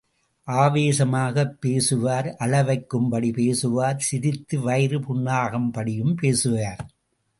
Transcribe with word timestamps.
ஆவேசமாகப் 0.47 1.61
பேசுவார் 1.61 2.35
அழவைக்கும்படி 2.39 3.33
பேசுவார் 3.33 3.99
சிரித்து 3.99 4.59
வயிறு 4.59 4.99
புண்ணாகும்படியும் 4.99 6.13
பேசுவார். 6.13 6.89